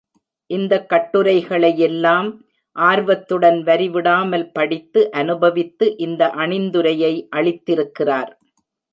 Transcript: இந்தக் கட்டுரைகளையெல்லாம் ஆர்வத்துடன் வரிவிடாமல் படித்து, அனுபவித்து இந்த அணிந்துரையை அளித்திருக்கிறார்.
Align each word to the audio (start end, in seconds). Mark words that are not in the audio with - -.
இந்தக் 0.49 0.85
கட்டுரைகளையெல்லாம் 0.89 2.29
ஆர்வத்துடன் 2.75 3.59
வரிவிடாமல் 3.63 4.49
படித்து, 4.53 5.11
அனுபவித்து 5.11 5.97
இந்த 5.97 6.27
அணிந்துரையை 6.35 7.27
அளித்திருக்கிறார். 7.35 8.31